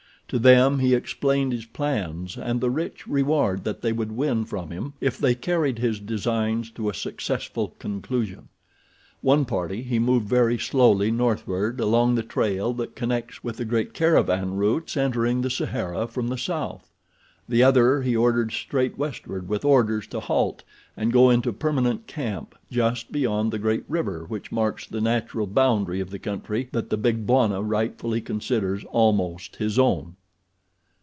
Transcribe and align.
To 0.27 0.39
them 0.39 0.79
he 0.79 0.93
explained 0.95 1.51
his 1.51 1.65
plans 1.65 2.37
and 2.37 2.61
the 2.61 2.69
rich 2.69 3.05
reward 3.05 3.65
that 3.65 3.81
they 3.81 3.91
would 3.91 4.13
win 4.13 4.45
from 4.45 4.71
him 4.71 4.93
if 5.01 5.17
they 5.17 5.35
carried 5.35 5.79
his 5.79 5.99
designs 5.99 6.69
to 6.71 6.87
a 6.87 6.93
successful 6.93 7.75
conclusion. 7.79 8.47
One 9.21 9.43
party 9.43 9.81
he 9.81 9.99
moved 9.99 10.29
very 10.29 10.57
slowly 10.57 11.11
northward 11.11 11.81
along 11.81 12.15
the 12.15 12.23
trail 12.23 12.71
that 12.75 12.95
connects 12.95 13.43
with 13.43 13.57
the 13.57 13.65
great 13.65 13.93
caravan 13.93 14.55
routes 14.55 14.95
entering 14.95 15.41
the 15.41 15.49
Sahara 15.49 16.07
from 16.07 16.29
the 16.29 16.37
south. 16.37 16.93
The 17.49 17.61
other 17.61 18.01
he 18.01 18.15
ordered 18.15 18.53
straight 18.53 18.97
westward 18.97 19.49
with 19.49 19.65
orders 19.65 20.07
to 20.07 20.21
halt 20.21 20.63
and 20.95 21.11
go 21.11 21.29
into 21.29 21.51
permanent 21.51 22.07
camp 22.07 22.55
just 22.71 23.11
beyond 23.11 23.51
the 23.51 23.59
great 23.59 23.83
river 23.89 24.23
which 24.29 24.49
marks 24.49 24.87
the 24.87 25.01
natural 25.01 25.45
boundary 25.45 25.99
of 25.99 26.09
the 26.09 26.19
country 26.19 26.69
that 26.71 26.89
the 26.89 26.95
big 26.95 27.27
Bwana 27.27 27.61
rightfully 27.61 28.21
considers 28.21 28.85
almost 28.91 29.57
his 29.57 29.77
own. 29.77 30.15